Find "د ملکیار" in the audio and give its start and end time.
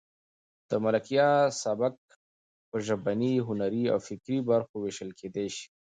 0.69-1.45